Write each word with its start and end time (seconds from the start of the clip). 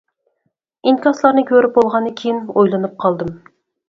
ئىنكاسلارنى 0.91 1.43
كۆرۈپ 1.51 1.75
بولغاندىن 1.75 2.15
كېيىن 2.21 2.39
ئويلىنىپ 2.55 2.97
قالدىم. 3.05 3.31